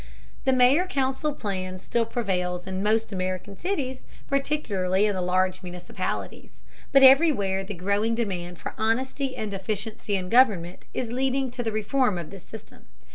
[0.45, 6.61] The mayor council plan still prevails in most American cities, particularly in the larger municipalities.
[6.91, 11.71] But everywhere the growing demand for honesty and efficiency in government is leading to the
[11.71, 12.87] reform of this system.